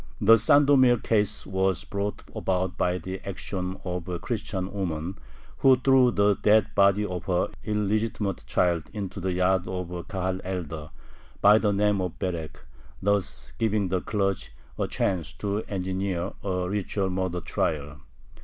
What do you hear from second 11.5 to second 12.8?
the name of Berek,